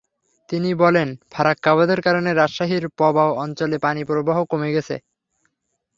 তিনি 0.49 0.69
বলেন, 0.73 1.07
ফারাক্কা 1.31 1.71
বাঁধের 1.77 1.99
কারণে 2.01 2.29
রাজশাহীর 2.33 2.85
পবা 2.99 3.23
অঞ্চলে 3.43 3.77
পানিপ্রবাহ 3.85 4.37
কমে 4.51 4.69
গেছে। 4.75 4.95